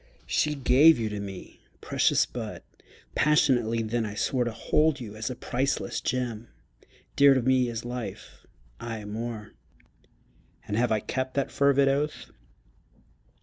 [0.25, 1.61] She gave you to me.
[1.79, 2.63] Precious bud!
[3.13, 6.47] Passionately then I swore To hold you as a priceless gem,
[7.15, 8.47] Dear to me as life
[8.79, 9.51] aye more!
[10.67, 12.31] And have I kept that fervid oath?